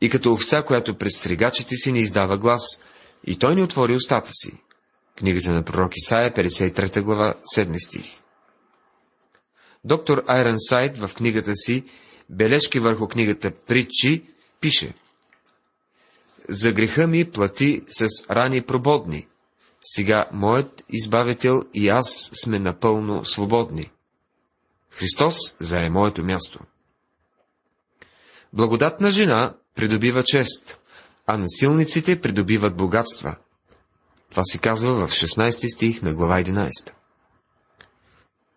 и 0.00 0.10
като 0.10 0.32
овца, 0.32 0.62
която 0.62 0.98
пред 0.98 1.12
стригачите 1.12 1.76
си 1.76 1.92
не 1.92 1.98
издава 1.98 2.38
глас, 2.38 2.80
и 3.26 3.38
той 3.38 3.54
ни 3.54 3.62
отвори 3.62 3.94
устата 3.94 4.30
си. 4.32 4.58
Книгата 5.18 5.50
на 5.50 5.62
пророк 5.62 5.92
Исаия, 5.96 6.34
53 6.34 7.02
глава, 7.02 7.34
7 7.56 7.86
стих. 7.86 8.20
Доктор 9.84 10.24
Айрон 10.26 10.56
Сайд 10.58 10.98
в 10.98 11.14
книгата 11.14 11.56
си 11.56 11.84
Бележки 12.30 12.78
върху 12.78 13.08
книгата 13.08 13.50
Притчи 13.50 14.22
пише 14.60 14.94
За 16.48 16.72
греха 16.72 17.06
ми 17.06 17.24
плати 17.24 17.82
с 17.88 18.06
рани 18.30 18.62
прободни. 18.62 19.26
Сега 19.82 20.28
моят 20.32 20.84
избавител 20.88 21.62
и 21.74 21.88
аз 21.88 22.30
сме 22.34 22.58
напълно 22.58 23.24
свободни. 23.24 23.90
Христос 24.96 25.56
зае 25.60 25.90
моето 25.90 26.24
място. 26.24 26.60
Благодатна 28.52 29.10
жена 29.10 29.56
придобива 29.74 30.22
чест, 30.24 30.78
а 31.26 31.36
насилниците 31.36 32.20
придобиват 32.20 32.76
богатства. 32.76 33.36
Това 34.30 34.42
се 34.44 34.58
казва 34.58 35.06
в 35.06 35.10
16 35.10 35.74
стих 35.74 36.02
на 36.02 36.14
глава 36.14 36.42
11. 36.42 36.70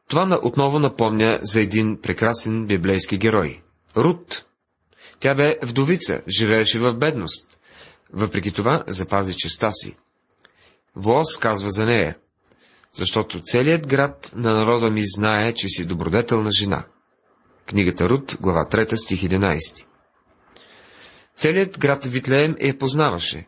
Това 0.07 0.39
отново 0.43 0.79
напомня 0.79 1.39
за 1.41 1.61
един 1.61 2.01
прекрасен 2.01 2.65
библейски 2.65 3.17
герой– 3.17 3.61
Рут. 3.97 4.45
Тя 5.19 5.35
бе 5.35 5.59
вдовица, 5.63 6.21
живееше 6.39 6.79
в 6.79 6.93
бедност. 6.93 7.59
Въпреки 8.13 8.51
това 8.51 8.83
запази 8.87 9.35
честа 9.35 9.71
си. 9.71 9.97
Воз 10.95 11.37
казва 11.37 11.71
за 11.71 11.85
нея– 11.85 12.17
защото 12.93 13.41
целият 13.41 13.87
град 13.87 14.31
на 14.35 14.53
народа 14.53 14.89
ми 14.89 15.01
знае, 15.05 15.53
че 15.53 15.67
си 15.67 15.85
добродетелна 15.85 16.49
жена. 16.59 16.83
Книгата 17.65 18.09
Рут, 18.09 18.37
глава 18.41 18.65
3, 18.65 18.95
стих 18.95 19.21
11. 19.21 19.85
Целият 21.35 21.79
град 21.79 22.05
Витлеем 22.05 22.55
я 22.61 22.77
познаваше. 22.77 23.47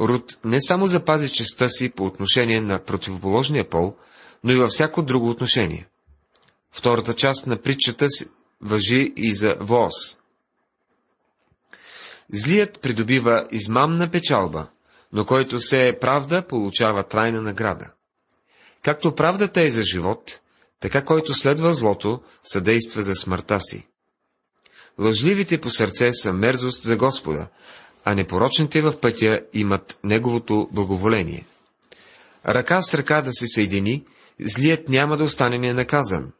Рут 0.00 0.38
не 0.44 0.60
само 0.60 0.86
запази 0.86 1.30
честа 1.30 1.70
си 1.70 1.88
по 1.88 2.04
отношение 2.04 2.60
на 2.60 2.78
противоположния 2.78 3.68
пол, 3.68 3.96
но 4.44 4.52
и 4.52 4.56
във 4.56 4.70
всяко 4.70 5.02
друго 5.02 5.30
отношение. 5.30 5.88
Втората 6.72 7.14
част 7.14 7.46
на 7.46 7.56
притчата 7.56 8.10
си 8.10 8.26
въжи 8.60 9.12
и 9.16 9.34
за 9.34 9.56
Воос. 9.60 10.18
Злият 12.32 12.80
придобива 12.80 13.46
измамна 13.50 14.10
печалба, 14.10 14.66
но 15.12 15.24
който 15.24 15.60
се 15.60 15.88
е 15.88 15.98
правда, 15.98 16.46
получава 16.48 17.02
трайна 17.02 17.42
награда. 17.42 17.90
Както 18.88 19.14
правдата 19.14 19.60
е 19.60 19.70
за 19.70 19.84
живот, 19.84 20.40
така 20.80 21.04
който 21.04 21.34
следва 21.34 21.74
злото, 21.74 22.20
съдейства 22.42 23.02
за 23.02 23.14
смъртта 23.14 23.60
си. 23.60 23.86
Лъжливите 24.98 25.60
по 25.60 25.70
сърце 25.70 26.12
са 26.12 26.32
мерзост 26.32 26.82
за 26.82 26.96
Господа, 26.96 27.48
а 28.04 28.14
непорочните 28.14 28.82
в 28.82 29.00
пътя 29.00 29.40
имат 29.52 29.98
Неговото 30.04 30.68
благоволение. 30.72 31.46
Ръка 32.48 32.82
с 32.82 32.94
ръка 32.94 33.20
да 33.20 33.32
се 33.32 33.48
съедини, 33.48 34.04
злият 34.40 34.88
няма 34.88 35.16
да 35.16 35.24
остане 35.24 35.58
ненаказан, 35.58 36.32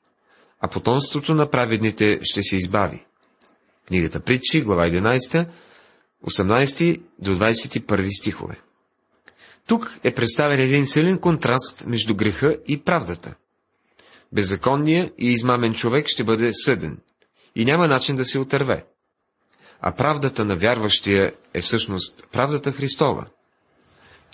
а 0.61 0.69
потомството 0.69 1.35
на 1.35 1.51
праведните 1.51 2.19
ще 2.23 2.43
се 2.43 2.57
избави. 2.57 3.05
Книгата 3.89 4.21
Притчи, 4.21 4.63
глава 4.63 4.87
11, 4.87 5.49
18 6.27 7.01
до 7.19 7.37
21 7.37 8.21
стихове. 8.21 8.59
Тук 9.69 9.99
е 10.05 10.15
представен 10.15 10.61
един 10.61 10.87
силен 10.87 11.19
контраст 11.19 11.87
между 11.87 12.15
греха 12.15 12.57
и 12.69 12.85
правдата. 12.85 13.35
Беззаконният 14.33 15.15
и 15.19 15.33
измамен 15.33 15.75
човек 15.75 16.09
ще 16.09 16.25
бъде 16.25 16.51
съден 16.55 16.99
и 17.55 17.65
няма 17.65 17.89
начин 17.89 18.17
да 18.17 18.25
се 18.25 18.39
отърве. 18.39 18.85
а 19.81 19.93
правдата 19.93 20.45
на 20.45 20.57
вярващия 20.57 21.33
е 21.55 21.61
всъщност 21.61 22.27
правдата 22.33 22.73
Христова. 22.73 23.27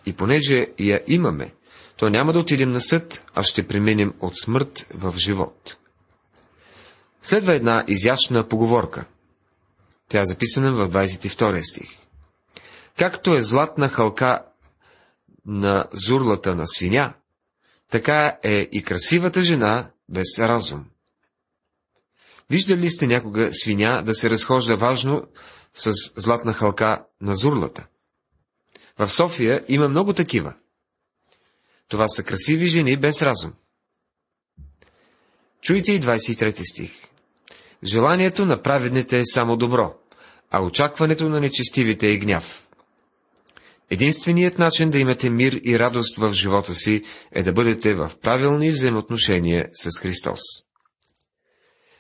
И 0.07 0.13
понеже 0.13 0.67
я 0.79 1.01
имаме, 1.07 1.55
то 1.97 2.11
няма 2.11 2.33
да 2.33 2.39
отидем 2.39 2.71
на 2.71 2.81
съд, 2.81 3.25
а 3.35 3.43
ще 3.43 3.67
преминем 3.67 4.15
от 4.21 4.37
смърт 4.37 4.87
в 4.95 5.15
живот. 5.17 5.77
Следва 7.23 7.55
една 7.55 7.85
изящна 7.89 8.49
поговорка. 8.49 9.05
Тя 10.09 10.23
е 10.23 10.27
записана 10.27 10.73
в 10.73 10.91
22 10.91 11.71
стих. 11.71 11.91
Както 12.99 13.35
е 13.35 13.43
златна 13.43 13.89
халка 13.89 14.43
на 15.47 15.87
зурлата 15.93 16.55
на 16.55 16.67
свиня, 16.67 17.15
така 17.91 18.39
е 18.43 18.69
и 18.73 18.83
красивата 18.83 19.43
жена 19.43 19.91
без 20.09 20.39
разум. 20.39 20.85
Виждали 22.51 22.81
ли 22.81 22.91
сте 22.91 23.07
някога 23.07 23.49
свиня 23.53 24.03
да 24.03 24.15
се 24.15 24.31
разхожда 24.31 24.77
важно 24.77 25.27
с 25.75 25.93
златна 26.17 26.53
халка 26.53 27.05
на 27.21 27.37
зурлата? 27.37 27.87
В 28.99 29.09
София 29.09 29.65
има 29.69 29.89
много 29.89 30.13
такива. 30.13 30.55
Това 31.89 32.09
са 32.09 32.23
красиви 32.23 32.67
жени 32.67 32.97
без 32.97 33.23
разум. 33.23 33.53
Чуйте 35.61 35.93
и 35.93 36.01
23 36.01 36.73
стих. 36.73 36.93
Желанието 37.85 38.47
на 38.47 38.63
праведните 38.63 39.19
е 39.19 39.27
само 39.27 39.57
добро, 39.57 39.95
а 40.51 40.63
очакването 40.63 41.29
на 41.29 41.41
нечестивите 41.41 42.13
е 42.13 42.17
гняв. 42.17 42.64
Единственият 43.95 44.59
начин 44.59 44.91
да 44.91 44.99
имате 44.99 45.31
мир 45.31 45.61
и 45.65 45.79
радост 45.79 46.17
в 46.17 46.33
живота 46.33 46.75
си 46.75 47.03
е 47.33 47.43
да 47.43 47.53
бъдете 47.53 47.95
в 47.95 48.13
правилни 48.23 48.71
взаимоотношения 48.71 49.69
с 49.75 49.99
Христос. 49.99 50.41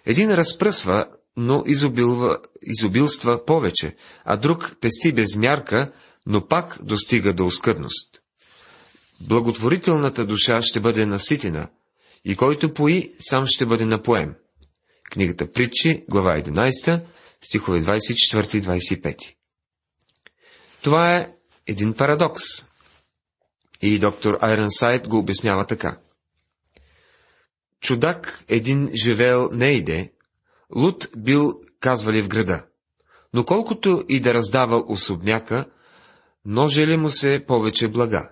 Един 0.06 0.34
разпръсва, 0.34 1.06
но 1.36 1.62
изобилва, 1.66 2.38
изобилства 2.62 3.44
повече, 3.44 3.96
а 4.24 4.36
друг 4.36 4.76
пести 4.80 5.12
без 5.12 5.36
мярка, 5.36 5.92
но 6.26 6.46
пак 6.46 6.78
достига 6.82 7.32
до 7.32 7.44
оскъдност. 7.44 8.20
Благотворителната 9.20 10.26
душа 10.26 10.62
ще 10.62 10.80
бъде 10.80 11.06
наситена, 11.06 11.68
и 12.24 12.36
който 12.36 12.74
пои, 12.74 13.12
сам 13.18 13.46
ще 13.46 13.66
бъде 13.66 13.84
напоем. 13.84 14.34
Книгата 15.10 15.52
Притчи, 15.52 16.04
глава 16.10 16.42
11, 16.42 17.02
стихове 17.40 17.80
24 17.80 18.56
и 18.56 18.62
25. 18.62 19.16
Това 20.82 21.16
е 21.16 21.34
един 21.66 21.94
парадокс. 21.94 22.42
И 23.82 23.98
доктор 23.98 24.38
Айрансайд 24.40 25.08
го 25.08 25.18
обяснява 25.18 25.66
така. 25.66 25.98
Чудак 27.80 28.44
един 28.48 28.90
живеел 28.94 29.48
не 29.52 29.72
иде, 29.72 30.12
луд 30.76 31.08
бил 31.16 31.60
казвали 31.80 32.22
в 32.22 32.28
града. 32.28 32.64
Но 33.34 33.44
колкото 33.44 34.04
и 34.08 34.20
да 34.20 34.34
раздавал 34.34 34.84
особняка, 34.88 35.66
множели 36.44 36.96
му 36.96 37.10
се 37.10 37.44
повече 37.46 37.88
блага. 37.88 38.30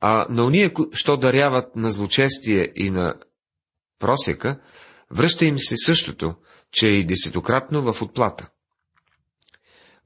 А 0.00 0.26
на 0.30 0.44
уния, 0.44 0.72
що 0.92 1.16
даряват 1.16 1.76
на 1.76 1.92
злочестие 1.92 2.72
и 2.76 2.90
на 2.90 3.14
просека, 3.98 4.60
връща 5.10 5.46
им 5.46 5.58
се 5.58 5.76
същото, 5.76 6.34
че 6.72 6.86
е 6.86 6.90
и 6.90 7.06
десетократно 7.06 7.92
в 7.92 8.02
отплата. 8.02 8.50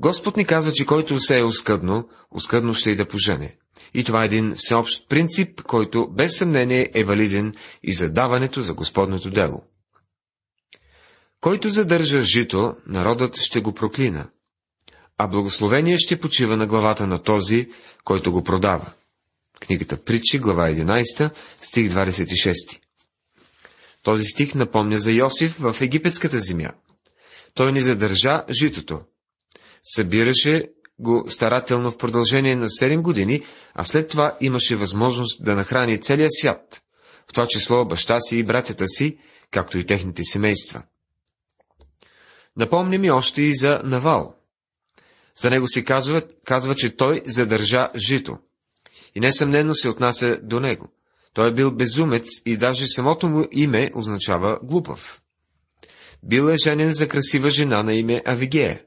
Господ 0.00 0.36
ни 0.36 0.44
казва, 0.44 0.72
че 0.72 0.86
който 0.86 1.20
се 1.20 1.38
е 1.38 1.42
оскъдно, 1.42 2.08
оскъдно 2.30 2.74
ще 2.74 2.90
и 2.90 2.96
да 2.96 3.08
пожене. 3.08 3.56
И 3.94 4.04
това 4.04 4.22
е 4.22 4.26
един 4.26 4.54
всеобщ 4.56 5.08
принцип, 5.08 5.62
който 5.62 6.08
без 6.10 6.36
съмнение 6.36 6.90
е 6.94 7.04
валиден 7.04 7.54
и 7.82 7.94
за 7.94 8.10
даването 8.10 8.60
за 8.60 8.74
Господното 8.74 9.30
дело. 9.30 9.62
Който 11.40 11.68
задържа 11.68 12.22
жито, 12.22 12.76
народът 12.86 13.36
ще 13.36 13.60
го 13.60 13.74
проклина, 13.74 14.28
а 15.18 15.28
благословение 15.28 15.98
ще 15.98 16.20
почива 16.20 16.56
на 16.56 16.66
главата 16.66 17.06
на 17.06 17.22
този, 17.22 17.68
който 18.04 18.32
го 18.32 18.44
продава. 18.44 18.92
Книгата 19.60 20.04
Притчи, 20.04 20.38
глава 20.38 20.68
11, 20.68 21.30
стих 21.60 21.92
26. 21.92 22.80
Този 24.02 24.24
стих 24.24 24.54
напомня 24.54 24.98
за 24.98 25.12
Йосиф 25.12 25.56
в 25.58 25.76
египетската 25.80 26.38
земя. 26.38 26.70
Той 27.54 27.72
ни 27.72 27.82
задържа 27.82 28.44
житото. 28.50 29.00
Събираше 29.82 30.68
го 30.98 31.24
старателно 31.28 31.90
в 31.90 31.98
продължение 31.98 32.56
на 32.56 32.68
7 32.68 33.02
години, 33.02 33.42
а 33.74 33.84
след 33.84 34.08
това 34.08 34.36
имаше 34.40 34.76
възможност 34.76 35.44
да 35.44 35.54
нахрани 35.54 36.00
целия 36.00 36.28
свят, 36.30 36.82
в 37.28 37.32
това 37.32 37.46
число 37.46 37.84
баща 37.84 38.20
си 38.20 38.38
и 38.38 38.44
братята 38.44 38.88
си, 38.88 39.18
както 39.50 39.78
и 39.78 39.86
техните 39.86 40.24
семейства. 40.24 40.82
Напомня 42.56 42.98
ми 42.98 43.10
още 43.10 43.42
и 43.42 43.54
за 43.54 43.80
Навал. 43.84 44.34
За 45.36 45.50
него 45.50 45.68
се 45.68 45.84
казва, 45.84 46.22
казва, 46.44 46.74
че 46.74 46.96
той 46.96 47.22
задържа 47.26 47.88
жито. 47.96 48.38
И 49.14 49.20
несъмнено 49.20 49.74
се 49.74 49.88
отнася 49.88 50.38
до 50.42 50.60
него. 50.60 50.88
Той 51.32 51.50
е 51.50 51.54
бил 51.54 51.70
безумец 51.70 52.28
и 52.46 52.56
даже 52.56 52.86
самото 52.86 53.28
му 53.28 53.46
име 53.52 53.90
означава 53.94 54.58
глупав. 54.62 55.20
Бил 56.22 56.48
е 56.48 56.56
женен 56.56 56.92
за 56.92 57.08
красива 57.08 57.48
жена 57.48 57.82
на 57.82 57.94
име 57.94 58.22
Авигея. 58.26 58.82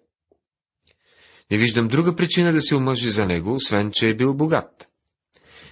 Не 1.51 1.57
виждам 1.57 1.87
друга 1.87 2.15
причина 2.15 2.53
да 2.53 2.61
се 2.61 2.75
омъжи 2.75 3.11
за 3.11 3.25
него, 3.25 3.55
освен, 3.55 3.91
че 3.93 4.09
е 4.09 4.15
бил 4.15 4.33
богат. 4.33 4.89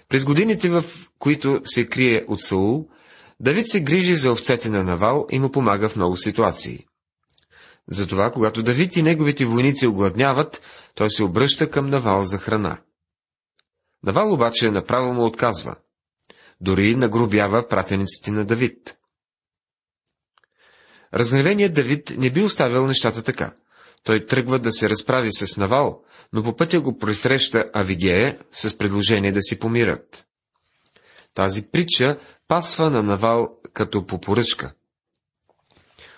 През 0.10 0.26
годините, 0.26 0.70
в 0.70 0.84
които 1.20 1.62
се 1.64 1.88
крие 1.88 2.26
от 2.28 2.42
Саул, 2.42 2.90
Давид 3.40 3.70
се 3.70 3.84
грижи 3.84 4.16
за 4.16 4.32
овцете 4.32 4.70
на 4.70 4.84
Навал 4.84 5.28
и 5.32 5.40
му 5.40 5.52
помага 5.52 5.90
в 5.90 5.96
много 5.96 6.18
ситуации. 6.18 6.86
Затова, 7.88 8.32
когато 8.32 8.64
Давид 8.64 8.96
и 8.96 9.02
неговите 9.02 9.46
войници 9.46 9.88
огладняват, 9.88 10.62
той 10.96 11.10
се 11.10 11.24
обръща 11.24 11.72
към 11.72 11.86
Навал 11.86 12.24
за 12.24 12.38
храна. 12.38 12.78
Навал 14.04 14.34
обаче 14.34 14.72
направо 14.72 15.14
му 15.14 15.26
отказва. 15.26 15.76
Дори 16.62 16.96
нагробява 16.96 17.68
пратениците 17.68 18.32
на 18.32 18.46
Давид. 18.46 18.98
Разгневеният 21.14 21.74
Давид 21.74 22.14
не 22.18 22.30
би 22.30 22.44
оставил 22.44 22.88
нещата 22.88 23.24
така. 23.24 23.54
Той 24.04 24.26
тръгва 24.26 24.60
да 24.60 24.72
се 24.72 24.90
разправи 24.90 25.32
с 25.32 25.58
Навал, 25.58 26.04
но 26.34 26.44
по 26.44 26.56
пътя 26.56 26.82
го 26.82 26.98
пресреща 26.98 27.66
Авигея 27.74 28.40
с 28.52 28.78
предложение 28.78 29.32
да 29.32 29.42
си 29.42 29.60
помират. 29.60 30.28
Тази 31.34 31.68
притча 31.72 32.18
пасва 32.48 32.90
на 32.90 33.04
Навал 33.04 33.60
като 33.74 34.06
по 34.06 34.20
поръчка. 34.22 34.74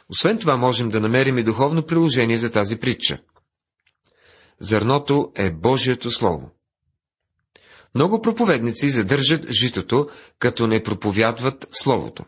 Освен 0.09 0.39
това 0.39 0.57
можем 0.57 0.89
да 0.89 0.99
намерим 0.99 1.37
и 1.37 1.43
духовно 1.43 1.85
приложение 1.85 2.37
за 2.37 2.51
тази 2.51 2.79
притча. 2.79 3.17
Зърното 4.59 5.31
е 5.35 5.51
Божието 5.51 6.11
Слово. 6.11 6.51
Много 7.95 8.21
проповедници 8.21 8.89
задържат 8.89 9.51
житото, 9.51 10.07
като 10.39 10.67
не 10.67 10.83
проповядват 10.83 11.67
Словото. 11.71 12.25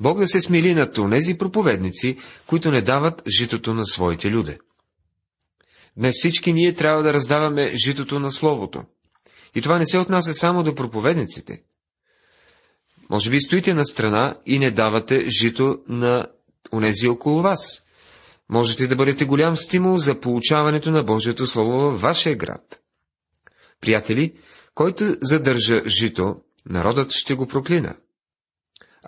Бог 0.00 0.18
да 0.18 0.28
се 0.28 0.40
смили 0.40 0.74
над 0.74 0.98
тези 1.10 1.38
проповедници, 1.38 2.18
които 2.46 2.70
не 2.70 2.82
дават 2.82 3.22
житото 3.38 3.74
на 3.74 3.86
своите 3.86 4.30
люде. 4.30 4.58
Днес 5.96 6.14
всички 6.18 6.52
ние 6.52 6.74
трябва 6.74 7.02
да 7.02 7.12
раздаваме 7.12 7.72
житото 7.84 8.20
на 8.20 8.30
Словото. 8.30 8.84
И 9.54 9.62
това 9.62 9.78
не 9.78 9.86
се 9.86 9.98
отнася 9.98 10.34
само 10.34 10.62
до 10.62 10.74
проповедниците. 10.74 11.62
Може 13.10 13.30
би 13.30 13.40
стоите 13.40 13.74
на 13.74 13.84
страна 13.84 14.36
и 14.46 14.58
не 14.58 14.70
давате 14.70 15.24
жито 15.30 15.78
на 15.88 16.26
онези 16.72 17.08
около 17.08 17.42
вас. 17.42 17.82
Можете 18.48 18.86
да 18.86 18.96
бъдете 18.96 19.24
голям 19.24 19.56
стимул 19.56 19.98
за 19.98 20.20
получаването 20.20 20.90
на 20.90 21.02
Божието 21.02 21.46
Слово 21.46 21.80
във 21.80 22.00
вашия 22.00 22.36
град. 22.36 22.80
Приятели, 23.80 24.38
който 24.74 25.04
задържа 25.22 25.82
жито, 25.86 26.36
народът 26.66 27.12
ще 27.12 27.34
го 27.34 27.46
проклина. 27.46 27.96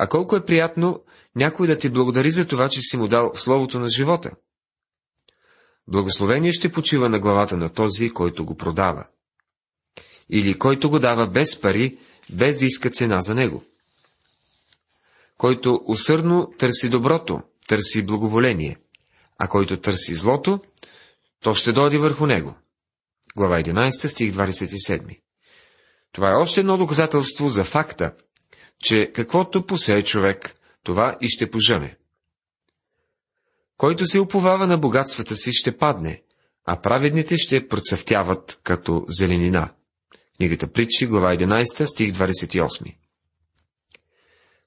А 0.00 0.06
колко 0.06 0.36
е 0.36 0.44
приятно 0.44 1.02
някой 1.36 1.66
да 1.66 1.78
ти 1.78 1.88
благодари 1.88 2.30
за 2.30 2.46
това, 2.46 2.68
че 2.68 2.80
си 2.80 2.96
му 2.96 3.08
дал 3.08 3.32
Словото 3.34 3.78
на 3.78 3.88
живота. 3.88 4.30
Благословение 5.88 6.52
ще 6.52 6.72
почива 6.72 7.08
на 7.08 7.20
главата 7.20 7.56
на 7.56 7.68
този, 7.68 8.10
който 8.10 8.44
го 8.44 8.56
продава. 8.56 9.06
Или 10.30 10.58
който 10.58 10.90
го 10.90 10.98
дава 10.98 11.26
без 11.26 11.60
пари, 11.60 11.98
без 12.30 12.58
да 12.58 12.64
иска 12.64 12.90
цена 12.90 13.22
за 13.22 13.34
него. 13.34 13.64
Който 15.36 15.80
усърдно 15.86 16.52
търси 16.58 16.88
доброто, 16.88 17.40
търси 17.68 18.02
благоволение, 18.02 18.76
а 19.38 19.48
който 19.48 19.80
търси 19.80 20.14
злото, 20.14 20.60
то 21.40 21.54
ще 21.54 21.72
дойде 21.72 21.98
върху 21.98 22.26
него. 22.26 22.56
Глава 23.36 23.62
11, 23.62 24.06
стих 24.06 24.32
27. 24.32 25.20
Това 26.12 26.30
е 26.30 26.34
още 26.34 26.60
едно 26.60 26.76
доказателство 26.76 27.48
за 27.48 27.64
факта, 27.64 28.14
че 28.82 29.12
каквото 29.14 29.66
посее 29.66 30.02
човек, 30.02 30.54
това 30.82 31.16
и 31.20 31.28
ще 31.28 31.50
пожъне. 31.50 31.96
Който 33.76 34.06
се 34.06 34.20
уповава 34.20 34.66
на 34.66 34.78
богатствата 34.78 35.36
си, 35.36 35.52
ще 35.52 35.76
падне, 35.76 36.22
а 36.64 36.80
праведните 36.80 37.38
ще 37.38 37.68
процъфтяват 37.68 38.60
като 38.62 39.04
зеленина. 39.08 39.70
Книгата 40.36 40.72
Притчи, 40.72 41.06
глава 41.06 41.36
11, 41.36 41.86
стих 41.86 42.12
28. 42.12 42.94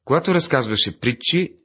Когато 0.05 0.33
разказваше 0.33 0.99
притчи, 0.99 1.55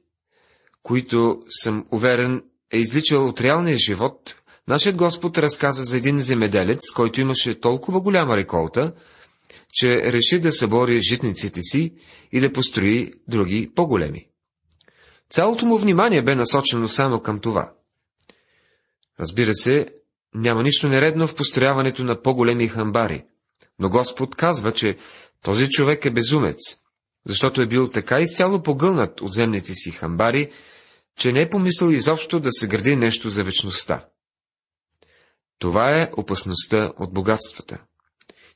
които 0.83 1.41
съм 1.49 1.85
уверен, 1.91 2.43
е 2.71 2.77
изличал 2.77 3.27
от 3.27 3.41
реалния 3.41 3.75
живот, 3.75 4.35
нашият 4.67 4.95
Господ 4.95 5.37
разказа 5.37 5.83
за 5.83 5.97
един 5.97 6.19
земеделец, 6.19 6.91
който 6.95 7.21
имаше 7.21 7.59
толкова 7.59 8.01
голяма 8.01 8.37
реколта, 8.37 8.93
че 9.73 10.13
реши 10.13 10.39
да 10.39 10.51
събори 10.51 11.01
житниците 11.01 11.61
си 11.61 11.93
и 12.31 12.39
да 12.39 12.53
построи 12.53 13.13
други 13.27 13.71
по-големи. 13.75 14.27
Цялото 15.29 15.65
му 15.65 15.77
внимание 15.77 16.21
бе 16.21 16.35
насочено 16.35 16.87
само 16.87 17.21
към 17.21 17.39
това. 17.39 17.73
Разбира 19.19 19.53
се, 19.53 19.87
няма 20.33 20.63
нищо 20.63 20.87
нередно 20.87 21.27
в 21.27 21.35
построяването 21.35 22.03
на 22.03 22.21
по-големи 22.21 22.67
хамбари, 22.67 23.25
но 23.79 23.89
Господ 23.89 24.35
казва, 24.35 24.71
че 24.71 24.97
този 25.41 25.69
човек 25.69 26.05
е 26.05 26.09
безумец, 26.09 26.57
защото 27.25 27.61
е 27.61 27.67
бил 27.67 27.89
така 27.89 28.19
изцяло 28.19 28.63
погълнат 28.63 29.21
от 29.21 29.33
земните 29.33 29.73
си 29.73 29.91
хамбари, 29.91 30.51
че 31.17 31.31
не 31.31 31.41
е 31.41 31.49
помислил 31.49 31.87
изобщо 31.91 32.39
да 32.39 32.49
се 32.51 32.67
гради 32.67 32.95
нещо 32.95 33.29
за 33.29 33.43
вечността. 33.43 34.05
Това 35.59 36.01
е 36.01 36.09
опасността 36.17 36.91
от 36.99 37.13
богатствата. 37.13 37.83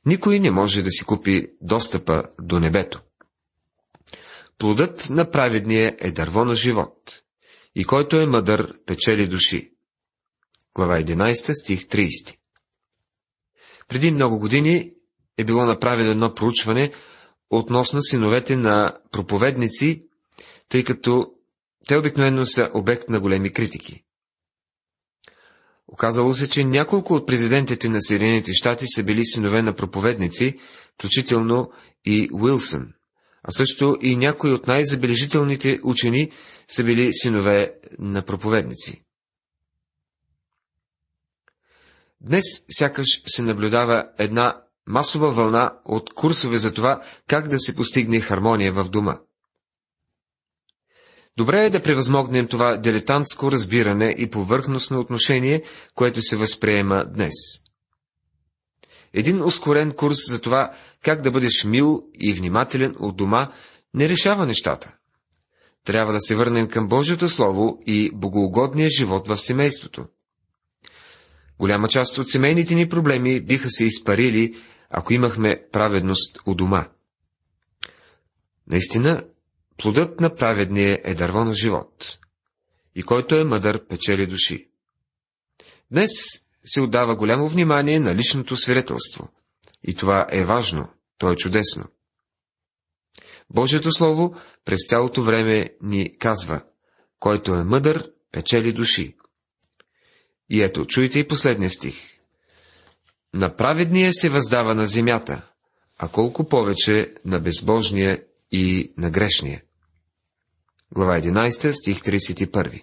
Никой 0.06 0.40
не 0.40 0.50
може 0.50 0.82
да 0.82 0.90
си 0.90 1.04
купи 1.04 1.46
достъпа 1.60 2.22
до 2.40 2.60
небето. 2.60 3.02
Плодът 4.58 5.10
на 5.10 5.30
праведния 5.30 5.96
е 5.98 6.10
дърво 6.10 6.44
на 6.44 6.54
живот, 6.54 7.22
и 7.74 7.84
който 7.84 8.16
е 8.16 8.26
мъдър, 8.26 8.78
печели 8.86 9.28
души. 9.28 9.72
Глава 10.74 11.00
11, 11.00 11.62
стих 11.62 11.80
30 11.84 12.36
Преди 13.88 14.10
много 14.10 14.38
години 14.38 14.92
е 15.38 15.44
било 15.44 15.64
направено 15.64 16.10
едно 16.10 16.34
проучване 16.34 16.92
относно 17.50 18.02
синовете 18.02 18.56
на 18.56 18.98
проповедници, 19.10 20.08
тъй 20.68 20.84
като 20.84 21.32
те 21.88 21.96
обикновено 21.96 22.46
са 22.46 22.70
обект 22.74 23.08
на 23.08 23.20
големи 23.20 23.52
критики. 23.52 24.04
Оказало 25.92 26.34
се, 26.34 26.48
че 26.48 26.64
няколко 26.64 27.14
от 27.14 27.26
президентите 27.26 27.88
на 27.88 28.02
Съединените 28.02 28.52
щати 28.52 28.84
са 28.86 29.02
били 29.02 29.24
синове 29.24 29.62
на 29.62 29.74
проповедници, 29.74 30.58
включително 30.94 31.70
и 32.04 32.28
Уилсън, 32.32 32.92
а 33.42 33.52
също 33.52 33.98
и 34.00 34.16
някои 34.16 34.52
от 34.52 34.66
най-забележителните 34.66 35.80
учени 35.84 36.30
са 36.68 36.84
били 36.84 37.10
синове 37.12 37.74
на 37.98 38.22
проповедници. 38.22 39.04
Днес 42.20 42.44
сякаш 42.70 43.22
се 43.26 43.42
наблюдава 43.42 44.08
една 44.18 44.62
масова 44.86 45.30
вълна 45.30 45.72
от 45.84 46.14
курсове 46.14 46.58
за 46.58 46.72
това, 46.74 47.02
как 47.26 47.48
да 47.48 47.58
се 47.58 47.76
постигне 47.76 48.20
хармония 48.20 48.72
в 48.72 48.88
дома. 48.90 49.18
Добре 51.36 51.64
е 51.64 51.70
да 51.70 51.82
превъзмогнем 51.82 52.48
това 52.48 52.76
дилетантско 52.76 53.52
разбиране 53.52 54.14
и 54.18 54.30
повърхностно 54.30 55.00
отношение, 55.00 55.62
което 55.94 56.22
се 56.22 56.36
възприема 56.36 57.04
днес. 57.04 57.32
Един 59.12 59.42
ускорен 59.42 59.92
курс 59.92 60.18
за 60.30 60.40
това, 60.40 60.72
как 61.02 61.22
да 61.22 61.30
бъдеш 61.30 61.64
мил 61.64 62.02
и 62.14 62.32
внимателен 62.32 62.94
от 62.98 63.16
дома, 63.16 63.52
не 63.94 64.08
решава 64.08 64.46
нещата. 64.46 64.94
Трябва 65.84 66.12
да 66.12 66.20
се 66.20 66.34
върнем 66.34 66.68
към 66.68 66.88
Божието 66.88 67.28
Слово 67.28 67.78
и 67.86 68.10
богоугодния 68.14 68.90
живот 68.90 69.28
в 69.28 69.38
семейството. 69.38 70.06
Голяма 71.58 71.88
част 71.88 72.18
от 72.18 72.28
семейните 72.28 72.74
ни 72.74 72.88
проблеми 72.88 73.40
биха 73.40 73.70
се 73.70 73.84
изпарили, 73.84 74.56
ако 74.90 75.12
имахме 75.12 75.64
праведност 75.72 76.38
у 76.46 76.54
дома. 76.54 76.88
Наистина, 78.66 79.24
плодът 79.76 80.20
на 80.20 80.34
праведния 80.34 81.00
е 81.04 81.14
дърво 81.14 81.44
на 81.44 81.54
живот, 81.54 82.18
и 82.94 83.02
който 83.02 83.34
е 83.34 83.44
мъдър 83.44 83.86
печели 83.86 84.26
души. 84.26 84.68
Днес 85.90 86.10
се 86.64 86.80
отдава 86.80 87.16
голямо 87.16 87.48
внимание 87.48 88.00
на 88.00 88.14
личното 88.14 88.56
свидетелство. 88.56 89.28
И 89.84 89.94
това 89.94 90.26
е 90.30 90.44
важно, 90.44 90.88
то 91.18 91.32
е 91.32 91.36
чудесно. 91.36 91.84
Божието 93.50 93.92
Слово 93.92 94.36
през 94.64 94.78
цялото 94.88 95.22
време 95.22 95.74
ни 95.82 96.18
казва, 96.18 96.62
който 97.18 97.54
е 97.54 97.64
мъдър, 97.64 98.12
печели 98.32 98.72
души. 98.72 99.16
И 100.50 100.62
ето, 100.62 100.84
чуйте 100.84 101.18
и 101.18 101.28
последния 101.28 101.70
стих. 101.70 102.12
На 103.34 103.56
праведния 103.56 104.12
се 104.12 104.28
въздава 104.28 104.74
на 104.74 104.86
земята, 104.86 105.42
а 105.98 106.08
колко 106.08 106.48
повече 106.48 107.14
на 107.24 107.40
безбожния 107.40 108.22
и 108.52 108.92
на 108.98 109.10
грешния. 109.10 109.62
Глава 110.92 111.20
11, 111.20 111.72
стих 111.72 111.98
31. 111.98 112.82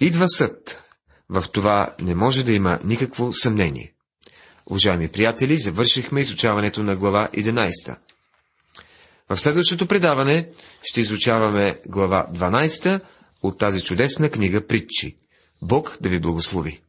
Идва 0.00 0.28
съд. 0.28 0.84
В 1.28 1.44
това 1.52 1.94
не 2.00 2.14
може 2.14 2.44
да 2.44 2.52
има 2.52 2.78
никакво 2.84 3.32
съмнение. 3.32 3.94
Уважаеми 4.66 5.08
приятели, 5.08 5.58
завършихме 5.58 6.20
изучаването 6.20 6.82
на 6.82 6.96
глава 6.96 7.28
11. 7.34 7.96
В 9.28 9.36
следващото 9.36 9.86
предаване 9.86 10.48
ще 10.82 11.00
изучаваме 11.00 11.80
глава 11.86 12.26
12 12.32 13.00
от 13.42 13.58
тази 13.58 13.82
чудесна 13.82 14.30
книга 14.30 14.66
Притчи. 14.66 15.16
Бог 15.62 15.96
да 16.00 16.08
ви 16.08 16.20
благослови! 16.20 16.80